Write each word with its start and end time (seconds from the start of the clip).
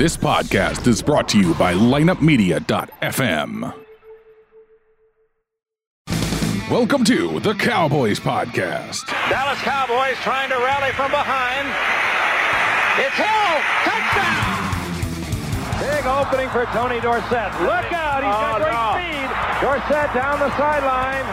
This 0.00 0.16
podcast 0.16 0.86
is 0.86 1.02
brought 1.02 1.28
to 1.28 1.36
you 1.38 1.52
by 1.56 1.74
lineupmedia.fm. 1.74 3.74
Welcome 6.70 7.04
to 7.04 7.38
the 7.40 7.52
Cowboys 7.52 8.18
Podcast. 8.18 9.04
Dallas 9.28 9.60
Cowboys 9.60 10.16
trying 10.24 10.48
to 10.48 10.56
rally 10.56 10.88
from 10.96 11.10
behind. 11.12 11.68
It's 12.96 13.12
Hill. 13.20 13.52
Touchdown. 13.84 14.56
Big 15.84 16.06
opening 16.08 16.48
for 16.48 16.64
Tony 16.72 16.96
Dorsett. 17.04 17.52
Look 17.60 17.92
out. 17.92 18.24
He's 18.24 18.32
got 18.32 18.56
Oh, 18.56 18.64
great 18.64 18.72
no. 18.72 18.96
speed. 18.96 19.28
Dorsett 19.60 20.16
down 20.16 20.40
the 20.40 20.48
sideline. 20.56 21.28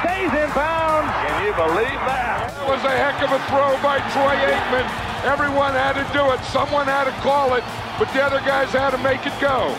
Stays 0.00 0.32
in 0.40 0.48
bounds. 0.56 1.12
Can 1.20 1.36
you 1.44 1.52
believe 1.52 2.00
that? 2.08 2.48
That 2.48 2.64
was 2.66 2.80
a 2.80 2.96
heck 2.96 3.20
of 3.20 3.28
a 3.28 3.36
throw 3.52 3.76
by 3.84 4.00
Troy 4.16 4.40
Aikman. 4.40 5.11
Everyone 5.22 5.70
had 5.70 5.94
to 5.94 6.06
do 6.10 6.34
it. 6.34 6.42
Someone 6.50 6.90
had 6.90 7.06
to 7.06 7.14
call 7.22 7.54
it, 7.54 7.62
but 7.94 8.10
the 8.10 8.18
other 8.18 8.42
guys 8.42 8.74
had 8.74 8.90
to 8.90 8.98
make 9.06 9.22
it 9.22 9.34
go. 9.38 9.70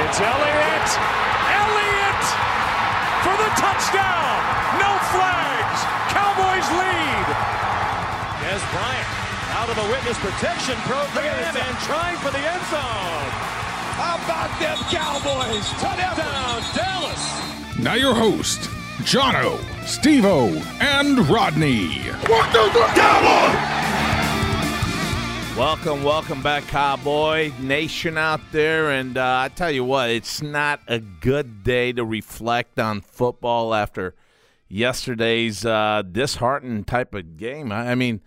It's 0.00 0.16
Elliott. 0.16 0.88
Elliott 1.52 2.24
for 3.20 3.36
the 3.36 3.50
touchdown. 3.60 4.32
No 4.80 4.92
flags. 5.12 5.78
Cowboys 6.08 6.68
lead. 6.72 7.26
Dez 8.40 8.64
Bryant 8.72 9.08
out 9.60 9.68
of 9.68 9.76
the 9.76 9.88
witness 9.92 10.16
protection 10.24 10.76
program 10.88 11.52
and 11.52 11.76
trying 11.84 12.16
for 12.24 12.32
the 12.32 12.40
end 12.40 12.64
zone. 12.72 13.28
How 14.00 14.16
about 14.24 14.48
them 14.56 14.80
Cowboys? 14.88 15.68
Touchdown, 15.76 16.64
Dallas. 16.72 17.78
Now, 17.78 17.94
your 17.94 18.14
host, 18.14 18.70
Johno, 19.04 19.58
Stevo, 19.84 20.48
and 20.80 21.28
Rodney. 21.28 22.08
Welcome, 25.56 26.04
welcome 26.04 26.42
back, 26.42 26.64
Cowboy 26.64 27.50
Nation 27.58 28.18
out 28.18 28.42
there. 28.52 28.90
And 28.90 29.16
uh, 29.16 29.38
I 29.40 29.48
tell 29.48 29.70
you 29.70 29.84
what, 29.84 30.10
it's 30.10 30.42
not 30.42 30.80
a 30.86 30.98
good 30.98 31.64
day 31.64 31.94
to 31.94 32.04
reflect 32.04 32.78
on 32.78 33.00
football 33.00 33.72
after 33.72 34.14
yesterday's 34.68 35.64
uh, 35.64 36.02
disheartening 36.12 36.84
type 36.84 37.14
of 37.14 37.38
game. 37.38 37.72
I, 37.72 37.92
I 37.92 37.94
mean, 37.94 38.20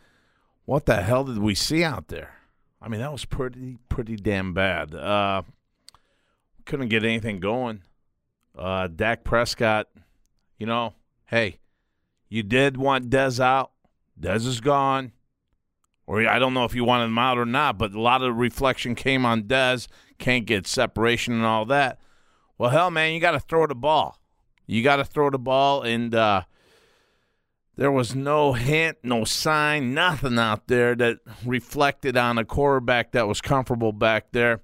what 0.65 0.87
the 0.87 1.03
hell 1.03 1.23
did 1.23 1.37
we 1.37 1.53
see 1.53 1.83
out 1.83 2.07
there? 2.07 2.33
I 2.81 2.87
mean, 2.87 2.99
that 2.99 3.11
was 3.11 3.25
pretty, 3.25 3.77
pretty 3.89 4.15
damn 4.15 4.55
bad. 4.55 4.95
Uh, 4.95 5.43
couldn't 6.65 6.89
get 6.89 7.03
anything 7.03 7.39
going. 7.39 7.83
Uh, 8.57 8.87
Dak 8.87 9.23
Prescott, 9.23 9.87
you 10.57 10.65
know, 10.65 10.95
hey, 11.27 11.59
you 12.27 12.41
did 12.41 12.75
want 12.75 13.11
Dez 13.11 13.39
out. 13.39 13.69
Dez 14.19 14.47
is 14.47 14.61
gone 14.61 15.11
or 16.09 16.27
I 16.27 16.39
don't 16.39 16.55
know 16.55 16.63
if 16.63 16.73
you 16.73 16.83
wanted 16.83 17.05
him 17.05 17.19
out 17.19 17.37
or 17.37 17.45
not, 17.45 17.77
but 17.77 17.93
a 17.93 18.01
lot 18.01 18.23
of 18.23 18.35
reflection 18.35 18.95
came 18.95 19.27
on 19.27 19.43
Dez. 19.43 19.87
Can't 20.17 20.47
get 20.47 20.65
separation 20.65 21.35
and 21.35 21.45
all 21.45 21.65
that. 21.65 21.99
Well, 22.57 22.71
hell, 22.71 22.89
man, 22.89 23.13
you 23.13 23.19
got 23.19 23.33
to 23.33 23.39
throw 23.39 23.67
the 23.67 23.75
ball. 23.75 24.19
You 24.65 24.81
got 24.81 24.95
to 24.95 25.05
throw 25.05 25.29
the 25.29 25.37
ball, 25.37 25.83
and 25.83 26.15
uh, 26.15 26.45
there 27.75 27.91
was 27.91 28.15
no 28.15 28.53
hint, 28.53 28.97
no 29.03 29.23
sign, 29.23 29.93
nothing 29.93 30.39
out 30.39 30.65
there 30.65 30.95
that 30.95 31.19
reflected 31.45 32.17
on 32.17 32.39
a 32.39 32.43
quarterback 32.43 33.11
that 33.11 33.27
was 33.27 33.39
comfortable 33.39 33.91
back 33.91 34.31
there. 34.31 34.61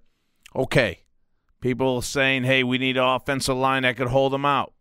Okay, 0.55 1.03
people 1.61 2.01
saying, 2.01 2.45
"Hey, 2.45 2.63
we 2.63 2.79
need 2.79 2.97
an 2.97 3.03
offensive 3.03 3.55
line 3.55 3.83
that 3.83 3.97
could 3.97 4.07
hold 4.07 4.33
him 4.33 4.45
out." 4.45 4.73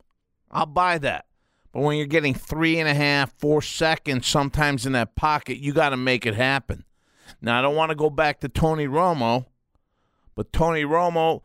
I'll 0.51 0.65
buy 0.65 0.97
that. 0.97 1.27
But 1.75 1.81
when 1.81 1.97
you're 1.97 2.07
getting 2.07 2.35
three 2.35 2.79
and 2.79 2.89
a 2.89 2.95
half, 2.95 3.33
four 3.37 3.61
seconds 3.61 4.29
sometimes 4.29 4.87
in 4.87 4.93
that 4.93 5.17
pocket, 5.17 5.59
you 5.59 5.73
got 5.73 5.89
to 5.89 5.97
make 5.97 6.25
it 6.25 6.37
happen. 6.37 6.85
Now, 7.43 7.59
I 7.59 7.63
don't 7.63 7.75
want 7.75 7.91
to 7.91 7.97
go 7.97 8.11
back 8.11 8.39
to 8.41 8.49
Tony 8.49 8.87
Romo, 8.87 9.47
but 10.37 10.53
Tony 10.53 10.85
Romo, 10.85 11.41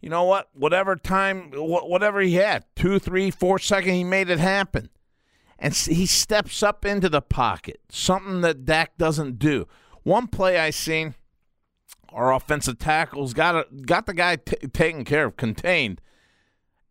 you 0.00 0.08
know 0.08 0.24
what? 0.24 0.48
Whatever 0.54 0.96
time, 0.96 1.52
wh- 1.52 1.86
whatever 1.86 2.22
he 2.22 2.34
had, 2.36 2.64
two, 2.74 2.98
three, 2.98 3.30
four 3.30 3.58
seconds, 3.58 3.92
he 3.92 4.04
made 4.04 4.30
it 4.30 4.38
happen. 4.38 4.88
And 5.58 5.74
he 5.74 6.06
steps 6.06 6.62
up 6.62 6.86
into 6.86 7.10
the 7.10 7.20
pocket, 7.22 7.80
something 7.90 8.40
that 8.40 8.64
Dak 8.64 8.96
doesn't 8.96 9.38
do. 9.38 9.68
One 10.02 10.28
play 10.28 10.58
I 10.58 10.70
seen, 10.70 11.14
our 12.10 12.32
offensive 12.32 12.78
tackles 12.78 13.34
got 13.34 13.54
a, 13.54 13.66
got 13.82 14.06
the 14.06 14.14
guy 14.14 14.36
t- 14.36 14.66
taken 14.68 15.04
care 15.04 15.26
of, 15.26 15.36
contained 15.36 16.00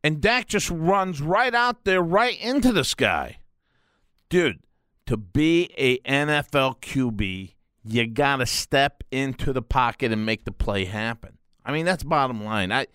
and 0.03 0.21
Dak 0.21 0.47
just 0.47 0.69
runs 0.69 1.21
right 1.21 1.53
out 1.55 1.85
there, 1.85 2.01
right 2.01 2.39
into 2.41 2.71
this 2.71 2.93
guy. 2.93 3.37
Dude, 4.29 4.59
to 5.05 5.17
be 5.17 5.69
a 5.77 5.99
NFL 5.99 6.81
QB, 6.81 7.53
you 7.85 8.07
got 8.07 8.37
to 8.37 8.45
step 8.45 9.03
into 9.11 9.53
the 9.53 9.61
pocket 9.61 10.11
and 10.11 10.25
make 10.25 10.45
the 10.45 10.51
play 10.51 10.85
happen. 10.85 11.37
I 11.65 11.71
mean, 11.71 11.85
that's 11.85 12.03
bottom 12.03 12.43
line. 12.43 12.71
I 12.71 12.87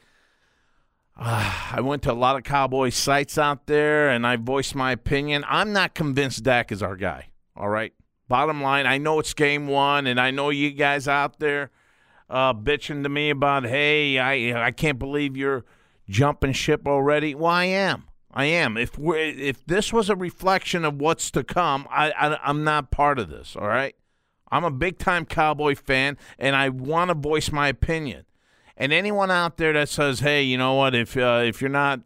uh, 1.17 1.71
I 1.73 1.81
went 1.81 2.03
to 2.03 2.13
a 2.13 2.15
lot 2.15 2.37
of 2.37 2.45
Cowboy 2.45 2.91
sites 2.91 3.39
out 3.39 3.67
there 3.67 4.11
and 4.11 4.27
I 4.27 4.37
voiced 4.37 4.75
my 4.75 4.93
opinion. 4.93 5.45
I'm 5.49 5.73
not 5.73 5.95
convinced 5.95 6.43
Dak 6.43 6.71
is 6.71 6.83
our 6.83 6.97
guy. 6.97 7.31
All 7.57 7.69
right. 7.69 7.93
Bottom 8.29 8.63
line, 8.63 8.87
I 8.87 8.99
know 8.99 9.19
it's 9.21 9.33
game 9.33 9.67
one, 9.69 10.07
and 10.07 10.21
I 10.21 10.31
know 10.31 10.51
you 10.51 10.71
guys 10.73 11.09
out 11.09 11.39
there 11.39 11.71
uh, 12.29 12.53
bitching 12.53 13.03
to 13.05 13.09
me 13.09 13.31
about, 13.31 13.65
hey, 13.65 14.19
I 14.19 14.67
I 14.67 14.71
can't 14.71 14.99
believe 14.99 15.35
you're 15.35 15.65
jumping 16.09 16.53
ship 16.53 16.87
already. 16.87 17.35
Well, 17.35 17.51
I 17.51 17.65
am. 17.65 18.05
I 18.33 18.45
am. 18.47 18.77
If 18.77 18.99
we 18.99 19.19
if 19.19 19.65
this 19.67 19.93
was 19.93 20.11
a 20.11 20.17
reflection 20.17 20.85
of 20.85 21.01
what's 21.01 21.31
to 21.33 21.43
come, 21.43 21.87
I, 21.91 22.11
I 22.13 22.39
I'm 22.45 22.63
not 22.65 22.91
part 22.91 23.19
of 23.19 23.29
this. 23.29 23.57
All 23.57 23.69
right. 23.69 23.95
I'm 24.51 24.65
a 24.65 24.71
big 24.71 24.99
time 24.99 25.27
Cowboy 25.27 25.75
fan, 25.75 26.17
and 26.39 26.57
I 26.57 26.71
want 26.71 27.11
to 27.11 27.15
voice 27.15 27.53
my 27.53 27.69
opinion. 27.69 28.25
And 28.77 28.93
anyone 28.93 29.31
out 29.31 29.57
there 29.57 29.73
that 29.73 29.89
says, 29.89 30.21
"Hey, 30.21 30.43
you 30.43 30.57
know 30.57 30.75
what? 30.75 30.95
If 30.95 31.17
uh, 31.17 31.43
if 31.45 31.61
you're 31.61 31.71
not, 31.71 32.01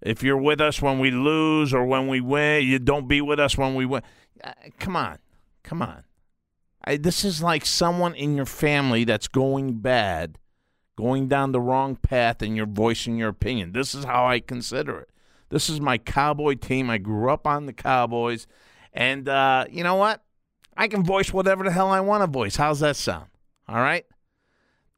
if 0.00 0.22
you're 0.22 0.40
with 0.40 0.60
us 0.60 0.80
when 0.80 0.98
we 0.98 1.10
lose 1.10 1.74
or 1.74 1.84
when 1.84 2.08
we 2.08 2.20
win, 2.20 2.64
you 2.64 2.78
don't 2.78 3.06
be 3.06 3.20
with 3.20 3.38
us 3.38 3.56
when 3.56 3.74
we 3.74 3.86
win." 3.86 4.02
Uh, 4.42 4.52
come 4.78 4.96
on, 4.96 5.18
come 5.62 5.82
on. 5.82 6.04
I, 6.84 6.96
this 6.96 7.24
is 7.24 7.42
like 7.42 7.66
someone 7.66 8.14
in 8.14 8.36
your 8.36 8.46
family 8.46 9.04
that's 9.04 9.28
going 9.28 9.74
bad, 9.74 10.38
going 10.96 11.28
down 11.28 11.52
the 11.52 11.60
wrong 11.60 11.96
path, 11.96 12.42
and 12.42 12.56
you're 12.56 12.66
voicing 12.66 13.16
your 13.16 13.28
opinion. 13.28 13.72
This 13.72 13.94
is 13.94 14.04
how 14.04 14.26
I 14.26 14.40
consider 14.40 14.98
it. 14.98 15.10
This 15.48 15.68
is 15.68 15.80
my 15.80 15.98
Cowboy 15.98 16.54
team. 16.54 16.90
I 16.90 16.98
grew 16.98 17.30
up 17.30 17.46
on 17.46 17.66
the 17.66 17.72
Cowboys, 17.72 18.46
and 18.92 19.28
uh, 19.28 19.66
you 19.70 19.84
know 19.84 19.94
what? 19.94 20.22
I 20.76 20.88
can 20.88 21.04
voice 21.04 21.32
whatever 21.32 21.64
the 21.64 21.70
hell 21.70 21.88
I 21.88 22.00
want 22.00 22.22
to 22.22 22.26
voice. 22.26 22.56
How's 22.56 22.80
that 22.80 22.96
sound? 22.96 23.26
All 23.68 23.76
right. 23.76 24.04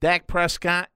Dak 0.01 0.27
Prescott 0.27 0.89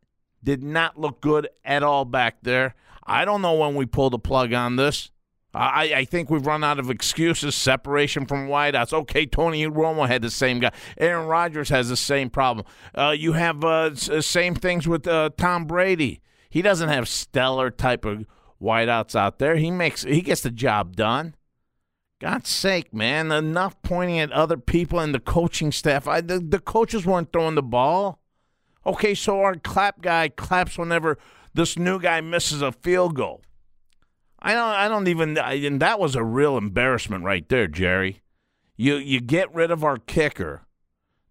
did 0.43 0.63
not 0.63 0.99
look 0.99 1.21
good 1.21 1.49
at 1.65 1.83
all 1.83 2.05
back 2.05 2.39
there. 2.43 2.75
I 3.05 3.25
don't 3.25 3.43
know 3.43 3.55
when 3.55 3.75
we 3.77 3.87
pull 3.87 4.11
the 4.11 4.19
plug 4.19 4.53
on 4.53 4.77
this. 4.77 5.12
I, 5.55 5.93
I 5.95 6.05
think 6.05 6.31
we've 6.31 6.47
run 6.47 6.65
out 6.65 6.79
of 6.79 6.91
excuses. 6.91 7.55
Separation 7.55 8.27
from 8.27 8.49
wideouts. 8.49 8.93
Okay, 8.93 9.27
Tony 9.27 9.67
Romo 9.67 10.09
had 10.09 10.23
the 10.23 10.31
same 10.31 10.61
guy. 10.61 10.73
Aaron 10.97 11.27
Rodgers 11.27 11.69
has 11.69 11.89
the 11.89 11.97
same 11.97 12.31
problem. 12.31 12.67
Uh, 12.95 13.15
you 13.17 13.35
have 13.35 13.63
uh, 13.63 13.91
uh, 14.11 14.21
same 14.21 14.55
things 14.55 14.89
with 14.89 15.07
uh, 15.07 15.31
Tom 15.37 15.67
Brady. 15.67 16.23
He 16.49 16.63
doesn't 16.63 16.89
have 16.89 17.09
stellar 17.09 17.71
type 17.71 18.05
of 18.05 18.25
wideouts 18.61 19.15
out 19.15 19.39
there. 19.39 19.57
He 19.57 19.71
makes 19.71 20.03
he 20.05 20.23
gets 20.23 20.43
the 20.43 20.51
job 20.51 20.97
done. 20.97 21.35
God's 22.21 22.51
sake, 22.51 22.95
man! 22.95 23.33
Enough 23.33 23.83
pointing 23.83 24.21
at 24.21 24.31
other 24.33 24.57
people 24.57 25.01
and 25.01 25.15
the 25.15 25.21
coaching 25.21 25.73
staff. 25.73 26.07
I, 26.07 26.21
the, 26.21 26.39
the 26.39 26.61
coaches 26.61 27.05
weren't 27.05 27.33
throwing 27.33 27.57
the 27.57 27.63
ball. 27.63 28.21
Okay, 28.87 29.15
so 29.15 29.41
our 29.41 29.57
clap 29.57 30.01
guy 30.01 30.29
claps 30.29 30.79
whenever 30.79 31.19
this 31.53 31.77
new 31.77 32.01
guy 32.01 32.21
misses 32.21 32.63
a 32.63 32.73
field 32.73 33.17
goal. 33.17 33.43
I 34.43 34.55
don't. 34.55 34.75
I 34.75 34.89
don't 34.89 35.07
even. 35.07 35.39
I, 35.39 35.55
and 35.55 35.81
that 35.81 36.01
was 36.01 36.17
a 36.17 36.25
real 36.25 36.57
embarrassment 36.59 37.23
right 37.23 37.49
there, 37.49 37.69
Jerry. 37.69 38.23
You 38.77 38.97
you 38.97 39.21
get 39.21 39.55
rid 39.55 39.71
of 39.71 39.85
our 39.85 39.99
kicker. 39.99 40.63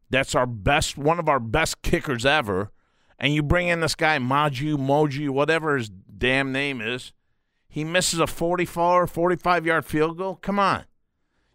That's 0.10 0.34
our 0.34 0.46
best, 0.46 0.98
one 0.98 1.20
of 1.20 1.30
our 1.30 1.40
best 1.40 1.82
kickers 1.82 2.26
ever, 2.26 2.72
and 3.20 3.34
you 3.34 3.44
bring 3.44 3.68
in 3.68 3.82
this 3.82 3.96
guy 3.96 4.18
Maju 4.18 4.78
Moji, 4.78 5.30
whatever 5.30 5.78
his 5.78 5.90
damn 5.90 6.52
name 6.52 6.82
is. 6.82 7.12
He 7.68 7.84
misses 7.86 8.20
a 8.20 8.28
44 8.28 9.04
or 9.04 9.08
45 9.08 9.66
yard 9.66 9.86
field 9.86 10.18
goal. 10.18 10.36
Come 10.36 10.60
on, 10.60 10.86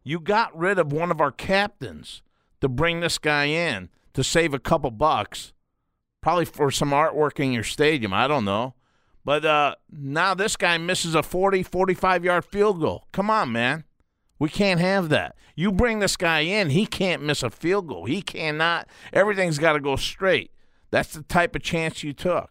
you 0.04 0.20
got 0.20 0.56
rid 0.56 0.78
of 0.78 0.92
one 0.92 1.10
of 1.10 1.20
our 1.20 1.32
captains 1.32 2.22
to 2.60 2.68
bring 2.68 3.00
this 3.00 3.18
guy 3.18 3.46
in 3.46 3.88
to 4.12 4.22
save 4.22 4.52
a 4.52 4.58
couple 4.58 4.90
bucks, 4.90 5.54
probably 6.20 6.44
for 6.44 6.70
some 6.70 6.90
artwork 6.90 7.40
in 7.40 7.52
your 7.52 7.64
stadium. 7.64 8.12
I 8.12 8.26
don't 8.28 8.44
know. 8.44 8.74
But 9.26 9.44
uh, 9.44 9.74
now 9.90 10.34
this 10.34 10.54
guy 10.56 10.78
misses 10.78 11.16
a 11.16 11.22
40, 11.22 11.64
45 11.64 12.24
yard 12.24 12.44
field 12.44 12.80
goal. 12.80 13.08
Come 13.10 13.28
on, 13.28 13.50
man. 13.50 13.82
We 14.38 14.48
can't 14.48 14.78
have 14.78 15.08
that. 15.08 15.34
You 15.56 15.72
bring 15.72 15.98
this 15.98 16.16
guy 16.16 16.40
in, 16.40 16.70
he 16.70 16.86
can't 16.86 17.24
miss 17.24 17.42
a 17.42 17.50
field 17.50 17.88
goal. 17.88 18.04
He 18.04 18.22
cannot. 18.22 18.86
Everything's 19.12 19.58
got 19.58 19.72
to 19.72 19.80
go 19.80 19.96
straight. 19.96 20.52
That's 20.92 21.12
the 21.12 21.22
type 21.22 21.56
of 21.56 21.62
chance 21.62 22.04
you 22.04 22.12
took. 22.12 22.50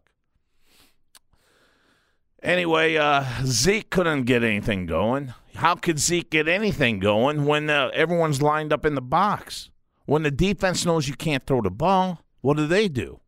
Anyway, 2.43 2.97
uh, 2.97 3.23
Zeke 3.45 3.89
couldn't 3.89 4.23
get 4.23 4.43
anything 4.43 4.85
going. 4.85 5.33
How 5.55 5.75
could 5.75 5.97
Zeke 5.97 6.29
get 6.29 6.49
anything 6.49 6.99
going 6.99 7.45
when 7.45 7.69
uh, 7.69 7.89
everyone's 7.93 8.41
lined 8.41 8.73
up 8.73 8.85
in 8.85 8.95
the 8.95 9.01
box? 9.01 9.69
When 10.05 10.23
the 10.23 10.31
defense 10.31 10.85
knows 10.85 11.07
you 11.07 11.15
can't 11.15 11.45
throw 11.47 11.61
the 11.61 11.71
ball? 11.71 12.19
what 12.41 12.57
do 12.57 12.67
they 12.67 12.89
do? 12.89 13.21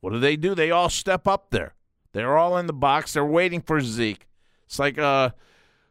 What 0.00 0.12
do 0.12 0.18
they 0.18 0.36
do? 0.36 0.54
They 0.54 0.70
all 0.70 0.88
step 0.88 1.28
up 1.28 1.50
there. 1.50 1.74
They're 2.18 2.36
all 2.36 2.56
in 2.56 2.66
the 2.66 2.72
box. 2.72 3.12
They're 3.12 3.24
waiting 3.24 3.60
for 3.60 3.80
Zeke. 3.80 4.26
It's 4.66 4.80
like 4.80 4.98
a 4.98 5.36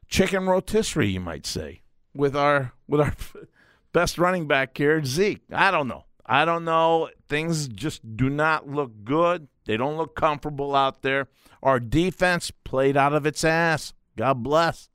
chicken 0.10 0.46
rotisserie, 0.46 1.08
you 1.08 1.22
might 1.22 1.46
say, 1.46 1.84
with 2.14 2.36
our 2.36 2.74
with 2.86 3.00
our 3.00 3.16
best 3.94 4.18
running 4.18 4.46
back 4.46 4.78
here, 4.78 5.02
Zeke. 5.06 5.44
I 5.54 5.72
don't 5.72 5.88
know. 5.88 6.04
I 6.26 6.44
don't 6.44 6.66
know. 6.66 7.10
Things 7.30 7.70
just 7.70 8.18
do 8.18 8.30
not 8.30 8.68
look 8.68 9.06
good. 9.06 9.48
They 9.68 9.78
don't 9.78 9.96
look 9.96 10.18
comfortable 10.18 10.76
out 10.76 11.02
there. 11.02 11.30
Our 11.64 11.80
defense 11.80 12.52
played 12.66 12.98
out 12.98 13.14
of 13.14 13.26
its 13.26 13.46
ass. 13.46 13.94
God 14.18 14.44
bless. 14.44 14.90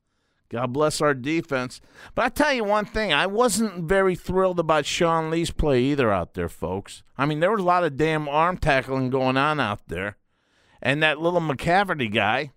God 0.49 0.71
bless 0.71 1.01
our 1.01 1.15
defense. 1.15 1.81
But 2.13 2.25
I 2.25 2.29
tell 2.29 2.53
you 2.53 2.63
one 2.63 2.85
thing, 2.85 3.11
I 3.11 3.25
wasn't 3.25 3.85
very 3.85 4.13
thrilled 4.13 4.59
about 4.59 4.85
Sean 4.85 5.31
Lee's 5.31 5.49
play 5.49 5.81
either 5.81 6.11
out 6.11 6.35
there, 6.35 6.47
folks. 6.47 7.01
I 7.17 7.25
mean, 7.25 7.39
there 7.39 7.49
was 7.49 7.61
a 7.61 7.65
lot 7.65 7.83
of 7.83 7.97
damn 7.97 8.29
arm 8.29 8.57
tackling 8.57 9.09
going 9.09 9.35
on 9.35 9.59
out 9.59 9.87
there. 9.87 10.17
And 10.83 11.01
that 11.01 11.19
little 11.19 11.41
McCaverty 11.41 12.13
guy, 12.13 12.51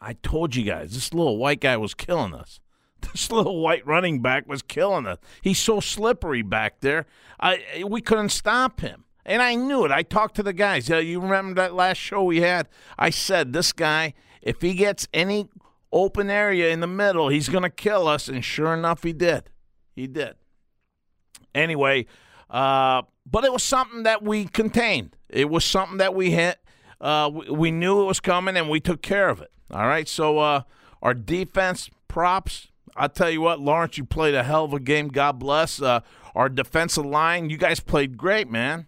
I 0.00 0.12
told 0.12 0.54
you 0.54 0.64
guys, 0.64 0.92
this 0.92 1.14
little 1.14 1.38
white 1.38 1.60
guy 1.60 1.78
was 1.78 1.94
killing 1.94 2.34
us. 2.34 2.60
This 3.12 3.32
little 3.32 3.62
white 3.62 3.86
running 3.86 4.20
back 4.20 4.46
was 4.46 4.60
killing 4.60 5.06
us. 5.06 5.16
He's 5.40 5.58
so 5.58 5.80
slippery 5.80 6.42
back 6.42 6.80
there. 6.80 7.06
I 7.40 7.82
we 7.88 8.02
couldn't 8.02 8.28
stop 8.28 8.80
him. 8.80 9.04
And 9.24 9.40
I 9.40 9.54
knew 9.54 9.86
it. 9.86 9.90
I 9.90 10.02
talked 10.02 10.36
to 10.36 10.42
the 10.42 10.52
guys. 10.52 10.90
You 10.90 11.18
remember 11.18 11.54
that 11.54 11.74
last 11.74 11.96
show 11.96 12.22
we 12.22 12.42
had? 12.42 12.68
I 12.98 13.08
said, 13.08 13.54
this 13.54 13.72
guy, 13.72 14.12
if 14.42 14.60
he 14.60 14.74
gets 14.74 15.08
any 15.14 15.48
open 15.92 16.30
area 16.30 16.70
in 16.70 16.80
the 16.80 16.86
middle. 16.86 17.28
He's 17.28 17.48
going 17.48 17.62
to 17.62 17.70
kill 17.70 18.06
us. 18.08 18.28
And 18.28 18.44
sure 18.44 18.74
enough, 18.74 19.02
he 19.02 19.12
did. 19.12 19.50
He 19.94 20.06
did. 20.06 20.34
Anyway, 21.54 22.06
uh, 22.48 23.02
but 23.28 23.44
it 23.44 23.52
was 23.52 23.62
something 23.62 24.04
that 24.04 24.22
we 24.22 24.44
contained. 24.46 25.16
It 25.28 25.50
was 25.50 25.64
something 25.64 25.98
that 25.98 26.14
we 26.14 26.30
hit. 26.30 26.58
Uh, 27.00 27.30
we, 27.50 27.70
knew 27.70 28.02
it 28.02 28.04
was 28.04 28.20
coming 28.20 28.56
and 28.56 28.68
we 28.68 28.80
took 28.80 29.02
care 29.02 29.28
of 29.28 29.40
it. 29.40 29.50
All 29.70 29.86
right. 29.86 30.06
So 30.08 30.38
uh, 30.38 30.62
our 31.02 31.14
defense 31.14 31.90
props. 32.08 32.68
I'll 32.96 33.08
tell 33.08 33.30
you 33.30 33.40
what, 33.40 33.60
Lawrence, 33.60 33.96
you 33.96 34.04
played 34.04 34.34
a 34.34 34.42
hell 34.42 34.64
of 34.64 34.72
a 34.72 34.80
game. 34.80 35.08
God 35.08 35.38
bless. 35.38 35.80
Uh, 35.80 36.00
our 36.34 36.48
defensive 36.48 37.06
line, 37.06 37.48
you 37.48 37.56
guys 37.56 37.80
played 37.80 38.16
great, 38.18 38.50
man. 38.50 38.86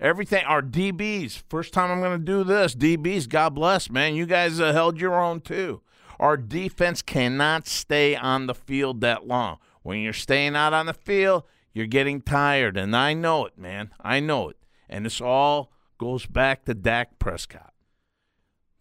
Everything, 0.00 0.44
our 0.46 0.62
DBs. 0.62 1.42
First 1.48 1.72
time 1.72 1.90
I'm 1.90 2.00
going 2.00 2.18
to 2.18 2.24
do 2.24 2.42
this. 2.42 2.74
DBs, 2.74 3.28
God 3.28 3.50
bless, 3.54 3.88
man. 3.88 4.16
You 4.16 4.26
guys 4.26 4.58
uh, 4.58 4.72
held 4.72 5.00
your 5.00 5.20
own 5.20 5.40
too. 5.40 5.82
Our 6.18 6.36
defense 6.36 7.02
cannot 7.02 7.66
stay 7.66 8.16
on 8.16 8.46
the 8.46 8.54
field 8.54 9.00
that 9.02 9.26
long. 9.26 9.58
When 9.82 10.00
you're 10.00 10.12
staying 10.12 10.56
out 10.56 10.72
on 10.72 10.86
the 10.86 10.94
field, 10.94 11.44
you're 11.72 11.86
getting 11.86 12.20
tired. 12.20 12.76
And 12.76 12.96
I 12.96 13.14
know 13.14 13.46
it, 13.46 13.58
man. 13.58 13.90
I 14.00 14.20
know 14.20 14.48
it. 14.48 14.56
And 14.88 15.06
it's 15.06 15.20
all 15.20 15.71
goes 16.02 16.26
back 16.26 16.64
to 16.64 16.74
Dak 16.74 17.20
Prescott. 17.20 17.72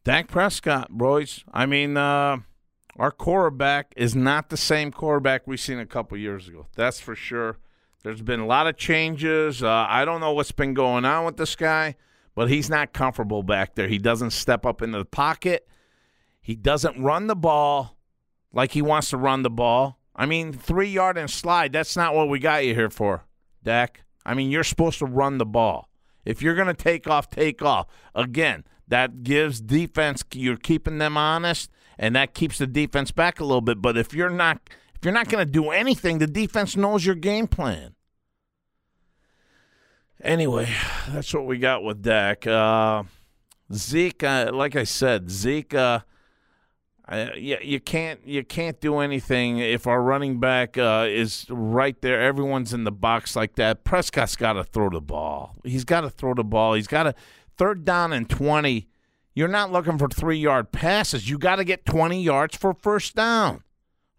Dak 0.04 0.28
Prescott, 0.28 0.90
boys. 0.90 1.44
I 1.54 1.68
mean, 1.68 1.96
uh, 1.96 2.38
our 2.98 3.12
quarterback 3.12 3.94
is 3.96 4.16
not 4.16 4.50
the 4.50 4.58
same 4.58 4.92
quarterback 4.92 5.46
we 5.46 5.56
seen 5.56 5.78
a 5.78 5.86
couple 5.86 6.18
years 6.18 6.48
ago. 6.48 6.66
That's 6.76 7.00
for 7.00 7.16
sure. 7.16 7.60
There's 8.02 8.24
been 8.24 8.40
a 8.40 8.48
lot 8.48 8.66
of 8.66 8.76
changes. 8.76 9.62
Uh, 9.62 9.86
I 9.88 10.04
don't 10.04 10.20
know 10.20 10.34
what's 10.34 10.52
been 10.52 10.74
going 10.74 11.06
on 11.06 11.24
with 11.26 11.38
this 11.38 11.56
guy, 11.56 11.96
but 12.34 12.50
he's 12.50 12.72
not 12.72 12.92
comfortable 12.92 13.44
back 13.44 13.76
there. 13.76 13.88
He 13.88 14.00
doesn't 14.00 14.32
step 14.32 14.66
up 14.66 14.82
into 14.82 14.98
the 14.98 15.06
pocket. 15.06 15.68
He 16.42 16.56
doesn't 16.56 17.00
run 17.00 17.28
the 17.28 17.36
ball 17.36 17.98
like 18.52 18.72
he 18.72 18.82
wants 18.82 19.12
to 19.12 19.18
run 19.18 19.44
the 19.44 19.52
ball. 19.52 20.00
I 20.16 20.26
mean, 20.26 20.54
three 20.54 20.90
yard 20.90 21.20
and 21.20 21.30
slide, 21.30 21.72
that's 21.72 21.96
not 21.96 22.16
what 22.16 22.30
we 22.30 22.40
got 22.40 22.66
you 22.66 22.74
here 22.74 22.90
for, 22.90 23.26
Dak. 23.64 24.06
I 24.26 24.34
mean, 24.34 24.50
you're 24.50 24.64
supposed 24.64 24.98
to 25.00 25.06
run 25.06 25.38
the 25.38 25.46
ball. 25.46 25.91
If 26.26 26.42
you're 26.42 26.56
going 26.56 26.68
to 26.68 26.74
take 26.74 27.08
off, 27.08 27.30
take 27.30 27.62
off. 27.62 27.88
Again, 28.14 28.64
that 28.88 29.24
gives 29.24 29.62
defense, 29.62 30.24
you're 30.34 30.58
keeping 30.58 30.98
them 30.98 31.18
honest, 31.18 31.72
and 31.98 32.16
that 32.16 32.34
keeps 32.34 32.58
the 32.58 32.68
defense 32.68 33.12
back 33.12 33.40
a 33.40 33.46
little 33.46 33.62
bit. 33.62 33.82
But 33.82 33.98
if 33.98 34.14
you're 34.14 34.30
not. 34.30 34.60
If 34.96 35.06
you're 35.06 35.16
not 35.16 35.30
going 35.30 35.44
to 35.44 35.52
do 35.52 35.72
anything, 35.72 36.20
the 36.20 36.28
defense 36.28 36.78
knows 36.78 37.04
your 37.04 37.16
game 37.16 37.48
plan. 37.48 37.96
Anyway, 40.24 40.70
that's 41.10 41.34
what 41.34 41.48
we 41.48 41.58
got 41.58 41.84
with 41.84 42.04
Dak. 42.04 42.46
Uh, 42.46 43.02
Zeke, 43.74 44.24
uh, 44.24 44.52
like 44.54 44.76
I 44.76 44.84
said, 44.84 45.32
Zeke, 45.32 45.74
uh, 45.74 46.02
uh, 47.12 47.31
you, 47.36 47.58
you 47.62 47.80
can't 47.81 48.25
you 48.25 48.42
can't 48.42 48.80
do 48.80 49.00
anything 49.00 49.58
if 49.58 49.86
our 49.86 50.02
running 50.02 50.40
back 50.40 50.78
uh, 50.78 51.06
is 51.10 51.46
right 51.50 52.02
there. 52.02 52.22
Everyone's 52.22 52.74
in 52.74 52.86
the 52.86 52.92
box 52.92 53.36
like 53.36 53.56
that. 53.56 53.84
Prescott's 53.84 54.38
got 54.38 54.54
to 54.54 54.63
throw 54.63 54.90
the 54.90 55.02
ball. 55.02 55.56
He's 55.66 55.84
got 55.84 56.02
to 56.02 56.10
throw 56.10 56.34
the 56.34 56.46
ball. 56.46 56.75
He's 56.75 56.88
got 56.88 57.04
to 57.04 57.13
third 57.58 57.84
down 57.84 58.13
and 58.13 58.30
twenty. 58.30 58.88
You're 59.34 59.50
not 59.50 59.74
looking 59.74 59.98
for 59.98 60.08
three 60.08 60.38
yard 60.38 60.72
passes. 60.72 61.30
You 61.30 61.38
got 61.38 61.58
to 61.58 61.66
get 61.66 61.86
twenty 61.86 62.24
yards 62.24 62.56
for 62.56 62.74
first 62.74 63.13
down. 63.13 63.63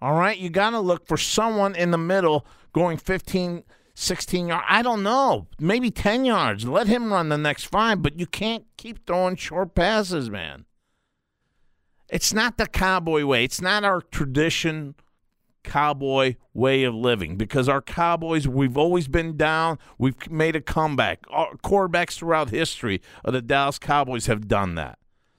All 0.02 0.14
right, 0.14 0.36
you 0.36 0.50
got 0.50 0.70
to 0.70 0.80
look 0.80 1.06
for 1.06 1.16
someone 1.16 1.74
in 1.74 1.92
the 1.92 1.98
middle 1.98 2.44
going 2.72 2.96
15, 2.96 3.62
16 3.94 4.48
yards. 4.48 4.66
I 4.68 4.82
don't 4.82 5.02
know, 5.02 5.46
maybe 5.58 5.90
ten 5.90 6.26
yards. 6.26 6.66
Let 6.66 6.88
him 6.88 7.10
run 7.10 7.30
the 7.30 7.38
next 7.38 7.64
five, 7.64 8.02
but 8.02 8.18
you 8.18 8.26
can't 8.26 8.64
keep 8.76 9.06
throwing 9.06 9.36
short 9.36 9.74
passes, 9.74 10.28
man. 10.28 10.66
It's 12.12 12.34
not 12.34 12.58
the 12.58 12.66
cowboy 12.66 13.24
way. 13.24 13.42
It's 13.42 13.62
not 13.62 13.84
our 13.84 14.02
tradition 14.02 14.94
cowboy 15.64 16.34
way 16.52 16.84
of 16.84 16.94
living 16.94 17.36
because 17.36 17.70
our 17.70 17.80
cowboys 17.80 18.46
we've 18.46 18.76
always 18.76 19.08
been 19.08 19.38
down. 19.38 19.78
We've 19.96 20.30
made 20.30 20.54
a 20.54 20.60
comeback. 20.60 21.20
Our 21.30 21.54
quarterbacks 21.64 22.18
throughout 22.18 22.50
history 22.50 23.00
of 23.24 23.32
the 23.32 23.40
dallas 23.40 23.78
cowboys 23.78 24.26
have 24.26 24.46
done 24.46 24.74
that. 24.74 24.98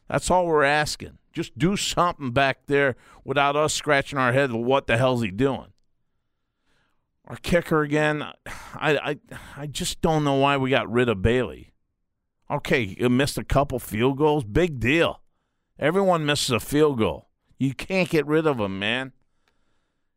That's 0.10 0.32
all 0.32 0.48
we're 0.48 0.64
asking. 0.64 1.20
Just 1.32 1.60
do 1.60 1.78
something 1.78 2.32
back 2.32 2.66
there 2.66 2.96
without 3.24 3.56
us 3.56 3.76
scratching 3.76 4.18
our 4.18 4.34
head 4.34 4.52
what 4.52 4.88
the 4.88 4.98
hell's 4.98 5.22
he 5.22 5.30
doing. 5.30 5.74
Our 7.26 7.36
kicker 7.36 7.84
again 7.84 8.24
i 8.74 8.98
i, 8.98 9.18
I 9.56 9.68
just 9.68 10.02
don't 10.02 10.24
know 10.24 10.36
why 10.36 10.58
we 10.58 10.72
got 10.72 10.92
rid 10.92 11.08
of 11.08 11.22
bailey. 11.22 11.72
Okay 12.50 12.96
missed 13.12 13.38
a 13.38 13.44
couple 13.44 13.78
field 13.78 14.18
goals. 14.18 14.44
Big 14.44 14.80
deal 14.80 15.20
Everyone 15.80 16.26
misses 16.26 16.52
a 16.52 16.60
field 16.60 17.00
goal. 17.00 17.30
You 17.58 17.74
can't 17.74 18.10
get 18.10 18.26
rid 18.28 18.46
of 18.46 18.60
him, 18.60 18.80
man. 18.80 19.14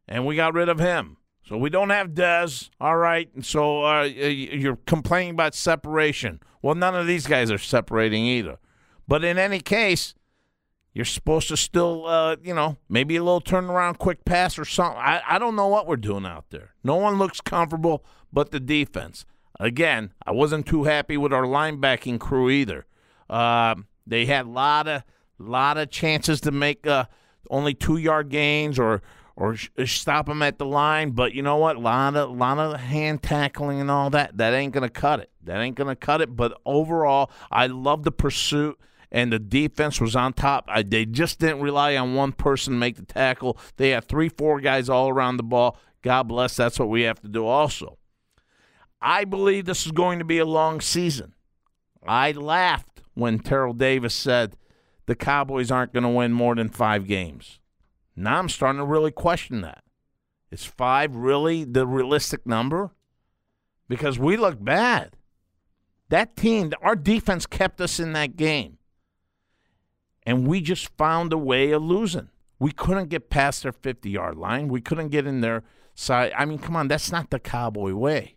And 0.08 0.26
we 0.26 0.36
got 0.36 0.54
rid 0.54 0.68
of 0.68 0.78
him. 0.78 1.16
So 1.44 1.56
we 1.56 1.70
don't 1.70 1.90
have 1.90 2.08
Dez. 2.08 2.70
All 2.80 2.96
right. 2.96 3.28
And 3.34 3.44
so 3.44 3.84
uh, 3.84 4.02
you're 4.02 4.78
complaining 4.86 5.30
about 5.30 5.54
separation. 5.54 6.40
Well, 6.60 6.74
none 6.74 6.94
of 6.94 7.06
these 7.06 7.26
guys 7.26 7.50
are 7.50 7.58
separating 7.58 8.24
either. 8.24 8.58
But 9.06 9.24
in 9.24 9.38
any 9.38 9.60
case, 9.60 10.14
you're 10.92 11.04
supposed 11.04 11.48
to 11.48 11.56
still, 11.56 12.06
uh, 12.06 12.36
you 12.42 12.54
know, 12.54 12.78
maybe 12.88 13.16
a 13.16 13.22
little 13.22 13.40
turnaround, 13.40 13.98
quick 13.98 14.24
pass 14.24 14.58
or 14.58 14.64
something. 14.64 14.98
I, 14.98 15.22
I 15.28 15.38
don't 15.38 15.54
know 15.54 15.68
what 15.68 15.86
we're 15.86 15.96
doing 15.96 16.26
out 16.26 16.46
there. 16.50 16.74
No 16.82 16.96
one 16.96 17.18
looks 17.18 17.40
comfortable 17.40 18.04
but 18.32 18.50
the 18.50 18.60
defense. 18.60 19.24
Again, 19.60 20.12
I 20.26 20.32
wasn't 20.32 20.66
too 20.66 20.84
happy 20.84 21.16
with 21.16 21.32
our 21.32 21.44
linebacking 21.44 22.18
crew 22.18 22.50
either. 22.50 22.86
Uh, 23.30 23.76
they 24.06 24.26
had 24.26 24.46
a 24.46 24.50
lot 24.50 24.88
of 24.88 25.02
lot 25.42 25.78
of 25.78 25.90
chances 25.90 26.40
to 26.42 26.50
make 26.50 26.86
uh, 26.86 27.04
only 27.50 27.74
two 27.74 27.96
yard 27.96 28.28
gains 28.28 28.78
or 28.78 29.02
or 29.36 29.54
sh- 29.54 29.68
stop 29.84 30.26
them 30.26 30.42
at 30.42 30.58
the 30.58 30.64
line. 30.64 31.10
But 31.10 31.34
you 31.34 31.42
know 31.42 31.56
what? 31.56 31.76
A 31.76 31.80
lot 31.80 32.16
of 32.16 32.36
lot 32.36 32.58
of 32.58 32.80
hand 32.80 33.22
tackling 33.22 33.80
and 33.80 33.90
all 33.90 34.10
that. 34.10 34.36
That 34.36 34.54
ain't 34.54 34.72
gonna 34.72 34.88
cut 34.88 35.20
it. 35.20 35.30
That 35.44 35.60
ain't 35.60 35.76
gonna 35.76 35.96
cut 35.96 36.20
it. 36.20 36.34
But 36.34 36.58
overall, 36.64 37.30
I 37.50 37.66
love 37.66 38.04
the 38.04 38.12
pursuit. 38.12 38.78
And 39.12 39.32
the 39.32 39.38
defense 39.38 40.00
was 40.00 40.16
on 40.16 40.32
top. 40.32 40.64
I, 40.66 40.82
they 40.82 41.06
just 41.06 41.38
didn't 41.38 41.60
rely 41.60 41.96
on 41.96 42.14
one 42.14 42.32
person 42.32 42.72
to 42.72 42.78
make 42.78 42.96
the 42.96 43.04
tackle. 43.04 43.56
They 43.76 43.90
had 43.90 44.08
three, 44.08 44.28
four 44.28 44.60
guys 44.60 44.88
all 44.88 45.08
around 45.08 45.36
the 45.36 45.44
ball. 45.44 45.78
God 46.02 46.24
bless. 46.24 46.56
That's 46.56 46.78
what 46.78 46.88
we 46.88 47.02
have 47.02 47.20
to 47.20 47.28
do 47.28 47.46
also. 47.46 47.98
I 49.00 49.24
believe 49.24 49.64
this 49.64 49.86
is 49.86 49.92
going 49.92 50.18
to 50.18 50.24
be 50.24 50.38
a 50.38 50.44
long 50.44 50.80
season. 50.80 51.34
I 52.04 52.32
laughed 52.32 53.02
when 53.14 53.38
Terrell 53.38 53.72
Davis 53.72 54.14
said 54.14 54.56
the 55.06 55.14
Cowboys 55.14 55.70
aren't 55.70 55.92
going 55.92 56.04
to 56.04 56.08
win 56.08 56.32
more 56.32 56.54
than 56.54 56.68
five 56.68 57.06
games. 57.06 57.60
Now 58.14 58.38
I'm 58.38 58.48
starting 58.48 58.80
to 58.80 58.84
really 58.86 59.10
question 59.10 59.60
that. 59.62 59.84
Is 60.50 60.64
five 60.64 61.14
really 61.14 61.64
the 61.64 61.86
realistic 61.86 62.46
number? 62.46 62.92
Because 63.88 64.18
we 64.18 64.36
look 64.36 64.62
bad. 64.62 65.16
That 66.08 66.36
team, 66.36 66.72
our 66.82 66.96
defense 66.96 67.46
kept 67.46 67.80
us 67.80 67.98
in 67.98 68.12
that 68.12 68.36
game. 68.36 68.78
And 70.22 70.46
we 70.46 70.60
just 70.60 70.88
found 70.96 71.32
a 71.32 71.38
way 71.38 71.70
of 71.70 71.82
losing. 71.82 72.30
We 72.58 72.72
couldn't 72.72 73.10
get 73.10 73.30
past 73.30 73.62
their 73.62 73.72
50 73.72 74.10
yard 74.10 74.36
line. 74.36 74.68
We 74.68 74.80
couldn't 74.80 75.08
get 75.08 75.26
in 75.26 75.40
their 75.40 75.62
side. 75.94 76.32
I 76.36 76.44
mean, 76.44 76.58
come 76.58 76.76
on, 76.76 76.88
that's 76.88 77.12
not 77.12 77.30
the 77.30 77.38
Cowboy 77.38 77.92
way. 77.92 78.36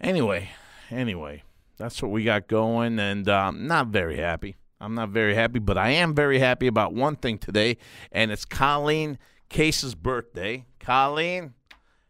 Anyway, 0.00 0.50
anyway, 0.90 1.42
that's 1.78 2.02
what 2.02 2.10
we 2.10 2.24
got 2.24 2.48
going, 2.48 2.98
and 2.98 3.28
um, 3.28 3.66
not 3.66 3.88
very 3.88 4.16
happy. 4.16 4.56
I'm 4.80 4.94
not 4.94 5.10
very 5.10 5.34
happy, 5.34 5.58
but 5.58 5.78
I 5.78 5.90
am 5.90 6.14
very 6.14 6.38
happy 6.38 6.66
about 6.66 6.92
one 6.92 7.16
thing 7.16 7.38
today, 7.38 7.78
and 8.12 8.30
it's 8.30 8.44
Colleen 8.44 9.18
Case's 9.48 9.94
birthday. 9.94 10.66
Colleen, 10.78 11.54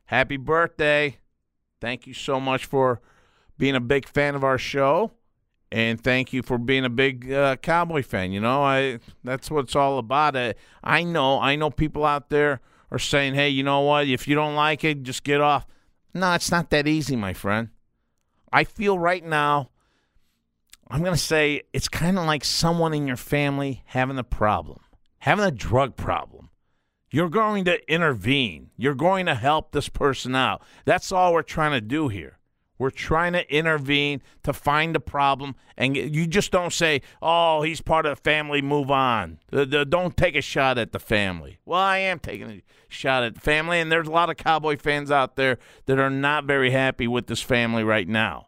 happy 0.06 0.36
birthday. 0.36 1.18
Thank 1.80 2.06
you 2.06 2.14
so 2.14 2.40
much 2.40 2.64
for 2.64 3.00
being 3.56 3.74
a 3.74 3.80
big 3.80 4.08
fan 4.08 4.34
of 4.34 4.44
our 4.44 4.58
show, 4.58 5.12
and 5.70 6.02
thank 6.02 6.32
you 6.32 6.42
for 6.42 6.58
being 6.58 6.84
a 6.84 6.90
big 6.90 7.30
uh, 7.30 7.56
Cowboy 7.56 8.02
fan. 8.02 8.32
You 8.32 8.40
know, 8.40 8.62
I 8.62 9.00
that's 9.24 9.50
what 9.50 9.64
it's 9.64 9.76
all 9.76 9.98
about. 9.98 10.36
I, 10.36 10.54
I 10.82 11.04
know, 11.04 11.40
I 11.40 11.56
know 11.56 11.70
people 11.70 12.04
out 12.04 12.30
there 12.30 12.60
are 12.90 12.98
saying, 12.98 13.34
"Hey, 13.34 13.48
you 13.50 13.62
know 13.62 13.80
what? 13.80 14.08
If 14.08 14.26
you 14.28 14.34
don't 14.34 14.54
like 14.54 14.84
it, 14.84 15.02
just 15.02 15.24
get 15.24 15.40
off." 15.40 15.66
No, 16.14 16.32
it's 16.32 16.50
not 16.50 16.70
that 16.70 16.86
easy, 16.86 17.16
my 17.16 17.32
friend. 17.32 17.68
I 18.52 18.64
feel 18.64 18.98
right 18.98 19.24
now. 19.24 19.70
I'm 20.90 21.00
going 21.00 21.14
to 21.14 21.20
say 21.20 21.62
it's 21.72 21.88
kind 21.88 22.18
of 22.18 22.24
like 22.24 22.44
someone 22.44 22.94
in 22.94 23.06
your 23.06 23.16
family 23.16 23.82
having 23.86 24.18
a 24.18 24.24
problem, 24.24 24.80
having 25.18 25.44
a 25.44 25.50
drug 25.50 25.96
problem. 25.96 26.48
You're 27.10 27.28
going 27.28 27.64
to 27.66 27.92
intervene. 27.92 28.70
You're 28.76 28.94
going 28.94 29.26
to 29.26 29.34
help 29.34 29.72
this 29.72 29.88
person 29.88 30.34
out. 30.34 30.62
That's 30.84 31.12
all 31.12 31.32
we're 31.32 31.42
trying 31.42 31.72
to 31.72 31.80
do 31.80 32.08
here. 32.08 32.37
We're 32.78 32.90
trying 32.90 33.32
to 33.32 33.52
intervene 33.52 34.22
to 34.44 34.52
find 34.52 34.94
the 34.94 35.00
problem, 35.00 35.56
and 35.76 35.96
you 35.96 36.26
just 36.26 36.52
don't 36.52 36.72
say, 36.72 37.02
"Oh, 37.20 37.62
he's 37.62 37.80
part 37.80 38.06
of 38.06 38.16
the 38.16 38.22
family. 38.22 38.62
Move 38.62 38.90
on." 38.90 39.40
Don't 39.50 40.16
take 40.16 40.36
a 40.36 40.40
shot 40.40 40.78
at 40.78 40.92
the 40.92 41.00
family. 41.00 41.58
Well, 41.64 41.80
I 41.80 41.98
am 41.98 42.20
taking 42.20 42.50
a 42.50 42.62
shot 42.88 43.24
at 43.24 43.34
the 43.34 43.40
family, 43.40 43.80
and 43.80 43.90
there's 43.90 44.06
a 44.06 44.12
lot 44.12 44.30
of 44.30 44.36
Cowboy 44.36 44.76
fans 44.76 45.10
out 45.10 45.34
there 45.34 45.58
that 45.86 45.98
are 45.98 46.08
not 46.08 46.44
very 46.44 46.70
happy 46.70 47.08
with 47.08 47.26
this 47.26 47.42
family 47.42 47.82
right 47.82 48.06
now. 48.08 48.46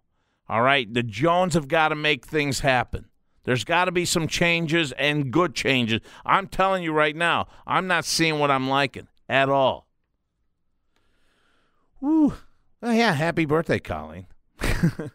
All 0.49 0.63
right, 0.63 0.93
the 0.93 1.03
Jones 1.03 1.55
have 1.55 1.69
got 1.69 1.89
to 1.89 1.95
make 1.95 2.25
things 2.25 2.61
happen. 2.61 3.07
There's 3.45 3.65
got 3.65 3.87
to 3.87 3.93
be 3.93 4.05
some 4.05 4.29
changes 4.29 4.93
and 4.93 5.33
good 5.33 5.55
changes. 5.55 6.01
I'm 6.25 6.47
telling 6.47 6.83
you 6.83 6.93
right 6.93 7.17
now, 7.17 7.49
I'm 7.67 7.87
not 7.87 8.05
seeing 8.05 8.39
what 8.39 8.51
I'm 8.51 8.69
liking 8.69 9.09
at 9.29 9.49
all. 9.49 9.89
Woo. 12.01 12.35
Oh, 12.83 12.93
yeah, 12.93 13.13
happy 13.13 13.45
birthday, 13.45 13.79
Colleen. 13.79 14.27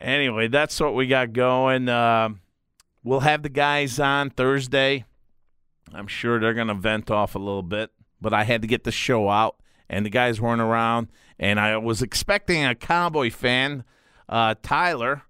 anyway, 0.00 0.48
that's 0.48 0.78
what 0.78 0.94
we 0.94 1.06
got 1.06 1.32
going. 1.32 1.88
Uh, 1.88 2.30
we'll 3.02 3.20
have 3.20 3.42
the 3.42 3.48
guys 3.48 3.98
on 3.98 4.28
Thursday. 4.28 5.06
I'm 5.94 6.06
sure 6.06 6.38
they're 6.38 6.52
going 6.52 6.68
to 6.68 6.74
vent 6.74 7.10
off 7.10 7.36
a 7.36 7.38
little 7.38 7.62
bit, 7.62 7.90
but 8.20 8.34
I 8.34 8.44
had 8.44 8.60
to 8.62 8.68
get 8.68 8.84
the 8.84 8.92
show 8.92 9.30
out, 9.30 9.56
and 9.88 10.04
the 10.04 10.10
guys 10.10 10.38
weren't 10.38 10.60
around. 10.60 11.08
And 11.38 11.58
I 11.58 11.78
was 11.78 12.02
expecting 12.02 12.64
a 12.66 12.74
Cowboy 12.74 13.30
fan, 13.30 13.84
uh, 14.28 14.56
Tyler, 14.62 15.22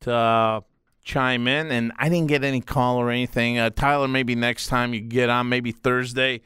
to 0.00 0.14
uh, 0.14 0.60
chime 1.04 1.46
in, 1.46 1.70
and 1.70 1.92
I 1.98 2.08
didn't 2.08 2.28
get 2.28 2.42
any 2.42 2.62
call 2.62 2.96
or 2.96 3.10
anything. 3.10 3.58
Uh, 3.58 3.68
Tyler, 3.68 4.08
maybe 4.08 4.34
next 4.34 4.68
time 4.68 4.94
you 4.94 5.00
get 5.00 5.28
on, 5.28 5.50
maybe 5.50 5.72
Thursday, 5.72 6.40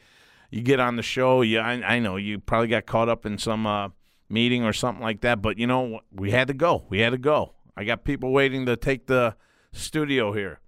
you 0.53 0.61
get 0.61 0.79
on 0.79 0.97
the 0.97 1.03
show. 1.03 1.41
Yeah, 1.41 1.65
I, 1.65 1.95
I 1.95 1.99
know 1.99 2.15
you 2.15 2.39
probably 2.39 2.67
got 2.67 2.85
caught 2.85 3.09
up 3.09 3.25
in 3.25 3.39
some 3.39 3.65
uh, 3.65 3.89
meeting 4.29 4.63
or 4.63 4.71
something 4.71 5.01
like 5.01 5.21
that, 5.21 5.41
but 5.41 5.57
you 5.57 5.65
know 5.65 6.01
we 6.11 6.29
had 6.29 6.47
to 6.47 6.53
go. 6.53 6.83
We 6.89 6.99
had 6.99 7.09
to 7.09 7.17
go. 7.17 7.55
I 7.75 7.83
got 7.85 8.03
people 8.03 8.31
waiting 8.31 8.67
to 8.67 8.77
take 8.77 9.07
the 9.07 9.35
studio 9.71 10.31
here. 10.31 10.59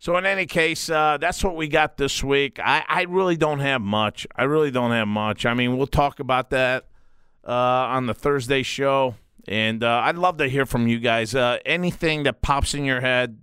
So 0.00 0.16
in 0.16 0.26
any 0.26 0.46
case, 0.46 0.90
uh, 0.90 1.18
that's 1.20 1.44
what 1.44 1.54
we 1.54 1.68
got 1.68 1.96
this 1.96 2.24
week. 2.24 2.58
I, 2.58 2.84
I 2.88 3.02
really 3.02 3.36
don't 3.36 3.60
have 3.60 3.80
much. 3.80 4.26
I 4.34 4.42
really 4.42 4.72
don't 4.72 4.90
have 4.90 5.06
much. 5.06 5.46
I 5.46 5.54
mean, 5.54 5.76
we'll 5.76 5.86
talk 5.86 6.18
about 6.18 6.50
that 6.50 6.88
uh, 7.46 7.52
on 7.52 8.06
the 8.06 8.14
Thursday 8.14 8.64
show. 8.64 9.14
And 9.46 9.84
uh, 9.84 10.02
I'd 10.04 10.16
love 10.16 10.38
to 10.38 10.48
hear 10.48 10.66
from 10.66 10.88
you 10.88 10.98
guys. 10.98 11.36
Uh, 11.36 11.58
anything 11.64 12.24
that 12.24 12.42
pops 12.42 12.74
in 12.74 12.84
your 12.84 13.00
head 13.00 13.38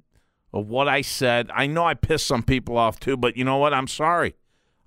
of 0.51 0.67
what 0.67 0.89
I 0.89 1.01
said. 1.01 1.49
I 1.53 1.67
know 1.67 1.85
I 1.85 1.93
pissed 1.93 2.27
some 2.27 2.43
people 2.43 2.77
off 2.77 2.99
too, 2.99 3.15
but 3.15 3.37
you 3.37 3.45
know 3.45 3.57
what? 3.57 3.73
I'm 3.73 3.87
sorry. 3.87 4.35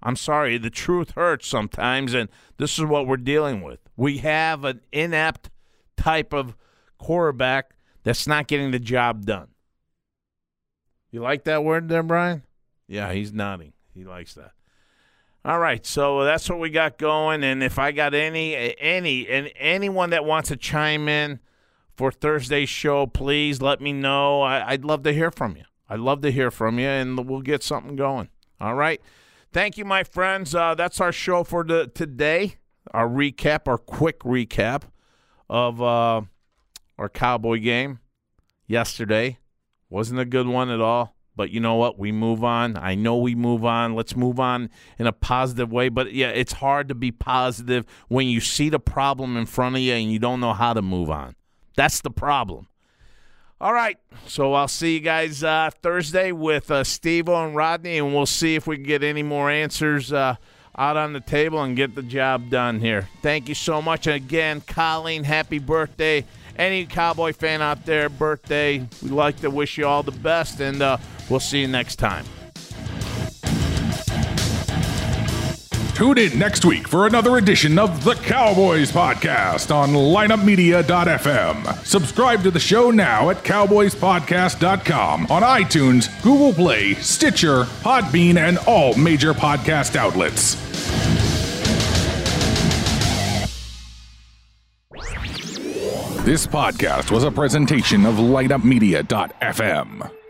I'm 0.03 0.17
sorry. 0.17 0.59
The 0.59 0.71
truth 0.71 1.13
hurts 1.13 1.47
sometimes, 1.47 2.15
and 2.15 2.29
this 2.57 2.79
is 2.79 2.85
what 2.85 3.07
we're 3.07 3.17
dealing 3.17 3.63
with. 3.63 3.81
We 3.97 4.19
have 4.19 4.65
an 4.65 4.81
inept 4.93 5.51
type 5.97 6.33
of 6.33 6.57
quarterback 6.99 7.75
that's 8.03 8.27
not 8.27 8.49
getting 8.49 8.71
the 8.71 8.79
job 8.79 9.27
done. 9.27 9.49
You 11.11 11.21
like 11.21 11.45
that 11.45 11.63
word 11.63 11.89
there, 11.89 12.03
Brian? 12.03 12.43
Yeah, 12.89 13.13
he's 13.13 13.33
nodding. 13.33 13.75
He 13.95 14.05
likes 14.05 14.35
that. 14.35 14.53
All 15.45 15.59
right, 15.59 15.85
so 15.85 16.25
that's 16.25 16.49
what 16.49 16.61
we 16.61 16.71
got 16.71 16.99
going. 16.99 17.43
And 17.43 17.63
if 17.63 17.79
I 17.79 17.93
got 17.93 18.15
any, 18.15 18.77
any, 18.79 19.29
and 19.29 19.51
anyone 19.57 20.11
that 20.11 20.25
wants 20.25 20.49
to 20.51 20.57
chime 20.57 21.09
in 21.09 21.41
for 21.97 22.13
Thursday's 22.13 22.69
show, 22.69 23.07
please 23.07 23.61
let 23.61 23.81
me 23.81 23.93
know. 23.93 24.43
I, 24.43 24.73
would 24.73 24.85
love 24.85 25.03
to 25.03 25.13
hear 25.13 25.31
from 25.31 25.57
you. 25.57 25.65
I'd 25.89 26.01
love 26.01 26.23
to 26.23 26.31
hear 26.31 26.51
from 26.51 26.79
you, 26.79 26.87
and 26.87 27.29
we'll 27.29 27.43
get 27.43 27.63
something 27.63 27.97
going. 27.97 28.29
All 28.61 28.75
right. 28.75 29.01
Thank 29.53 29.77
you, 29.77 29.85
my 29.85 30.03
friends. 30.03 30.55
Uh, 30.55 30.75
that's 30.75 30.99
our 31.01 31.13
show 31.13 31.45
for 31.45 31.63
the, 31.63 31.91
today. 31.95 32.57
Our 32.93 33.07
recap, 33.07 33.69
our 33.69 33.79
quick 33.79 34.21
recap 34.21 34.83
of 35.49 35.81
uh, 35.81 36.23
our 36.99 37.09
Cowboy 37.09 37.61
game 37.61 38.01
yesterday. 38.67 39.39
Wasn't 39.91 40.19
a 40.19 40.25
good 40.25 40.47
one 40.47 40.71
at 40.71 40.81
all. 40.81 41.15
But 41.37 41.51
you 41.51 41.61
know 41.61 41.77
what? 41.77 41.99
We 41.99 42.13
move 42.13 42.45
on. 42.45 42.77
I 42.77 42.95
know 42.95 43.17
we 43.17 43.35
move 43.35 43.65
on. 43.65 43.95
Let's 43.95 44.17
move 44.17 44.41
on 44.41 44.69
in 44.99 45.07
a 45.07 45.13
positive 45.13 45.73
way. 45.73 45.89
But 45.89 46.13
yeah, 46.13 46.29
it's 46.29 46.55
hard 46.55 46.89
to 46.89 46.95
be 46.95 47.11
positive 47.11 47.87
when 48.09 48.29
you 48.29 48.41
see 48.41 48.69
the 48.69 48.81
problem 48.81 49.37
in 49.37 49.47
front 49.47 49.77
of 49.77 49.83
you 49.83 49.95
and 49.95 50.11
you 50.11 50.19
don't 50.19 50.41
know 50.41 50.53
how 50.53 50.73
to 50.75 50.83
move 50.83 51.11
on. 51.11 51.35
That's 51.77 52.01
the 52.01 52.11
problem. 52.11 52.69
All 53.62 53.73
right. 53.73 53.97
So 54.26 54.52
I'll 54.52 54.69
see 54.69 54.95
you 54.95 55.00
guys 55.00 55.42
uh, 55.42 55.71
Thursday 55.83 56.33
with 56.33 56.71
uh, 56.71 56.85
Steve 56.85 57.28
and 57.28 57.57
Rodney, 57.57 57.97
and 57.97 58.14
we'll 58.14 58.26
see 58.26 58.54
if 58.54 58.66
we 58.66 58.76
can 58.76 58.85
get 58.85 59.02
any 59.02 59.23
more 59.23 59.50
answers 59.50 60.12
uh, 60.12 60.37
out 60.76 60.97
on 60.99 61.14
the 61.14 61.21
table 61.21 61.62
and 61.62 61.76
get 61.76 61.95
the 61.95 62.02
job 62.02 62.50
done 62.50 62.81
here. 62.81 63.09
Thank 63.23 63.49
you 63.49 63.54
so 63.54 63.81
much. 63.81 64.07
And 64.07 64.16
again, 64.16 64.61
Colleen, 64.62 65.25
happy 65.25 65.59
birthday. 65.59 66.26
Any 66.57 66.85
Cowboy 66.85 67.33
fan 67.33 67.62
out 67.62 67.87
there, 67.87 68.11
birthday, 68.11 68.87
we'd 69.00 69.12
like 69.12 69.38
to 69.40 69.49
wish 69.49 69.78
you 69.78 69.87
all 69.87 70.02
the 70.02 70.12
best. 70.12 70.61
And 70.61 70.83
uh, 70.83 70.99
We'll 71.33 71.40
see 71.40 71.61
you 71.61 71.69
next 71.69 71.97
time. 71.97 72.26
Tune 76.03 76.19
in 76.19 76.37
next 76.37 76.65
week 76.65 76.89
for 76.89 77.07
another 77.07 77.37
edition 77.37 77.79
of 77.79 78.03
the 78.03 78.17
Cowboys 78.17 78.91
Podcast 78.91 79.73
on 79.73 79.91
lineupmedia.fm. 79.91 81.87
Subscribe 81.87 82.43
to 82.43 82.51
the 82.51 82.59
show 82.59 82.91
now 82.91 83.31
at 83.31 83.45
cowboyspodcast.com 83.45 85.31
on 85.31 85.43
iTunes, 85.43 86.21
Google 86.25 86.53
Play, 86.53 86.95
Stitcher, 86.95 87.67
Podbean, 87.85 88.37
and 88.37 88.59
all 88.67 88.97
major 88.97 89.33
podcast 89.33 89.95
outlets. 89.95 90.57
This 96.25 96.49
podcast 96.49 97.13
was 97.13 97.23
a 97.23 97.31
presentation 97.31 98.07
of 98.07 98.17
lineupmedia.fm. 98.17 100.22